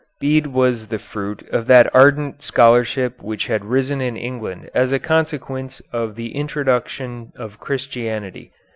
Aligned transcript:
Bede 0.19 0.47
was 0.47 0.87
the 0.87 0.97
fruit 0.97 1.47
of 1.49 1.67
that 1.67 1.87
ardent 1.93 2.41
scholarship 2.41 3.21
which 3.21 3.45
had 3.45 3.63
risen 3.65 4.01
in 4.01 4.17
England 4.17 4.67
as 4.73 4.91
a 4.91 4.97
consequence 4.97 5.79
of 5.93 6.15
the 6.15 6.33
introduction 6.33 7.31
of 7.35 7.59
Christianity. 7.59 8.51